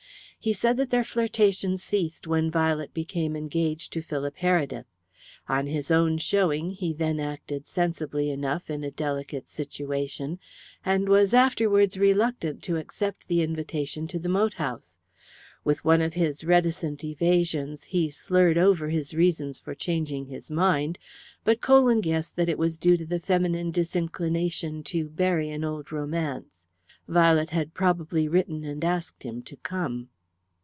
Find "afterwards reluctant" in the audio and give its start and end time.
11.35-12.63